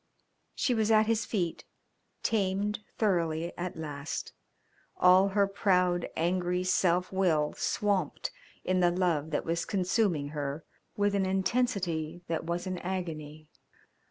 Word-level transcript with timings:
She 0.55 0.73
was 0.73 0.89
at 0.89 1.05
his 1.05 1.25
feet, 1.27 1.63
tamed 2.23 2.79
thoroughly 2.97 3.55
at 3.55 3.77
last, 3.77 4.33
all 4.97 5.27
her 5.27 5.45
proud, 5.45 6.09
angry 6.15 6.63
self 6.63 7.11
will 7.13 7.53
swamped 7.55 8.31
in 8.65 8.79
the 8.79 8.89
love 8.89 9.29
that 9.29 9.45
was 9.45 9.63
consuming 9.63 10.29
her 10.29 10.65
with 10.97 11.13
an 11.13 11.27
intensity 11.27 12.23
that 12.27 12.45
was 12.45 12.65
an 12.65 12.79
agony. 12.79 13.47